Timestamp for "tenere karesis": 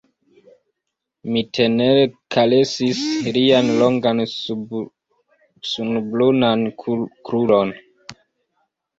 1.57-3.01